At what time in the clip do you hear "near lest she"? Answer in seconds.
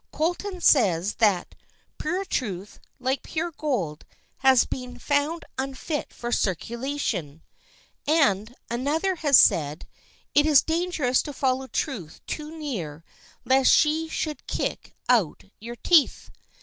12.57-14.07